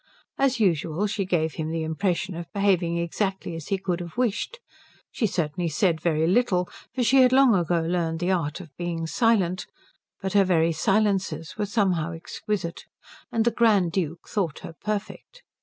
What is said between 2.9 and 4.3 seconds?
exactly as he could have